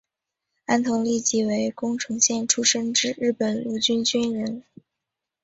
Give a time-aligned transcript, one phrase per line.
[0.65, 4.63] 安藤利吉为宫城县出身之日本陆军军人。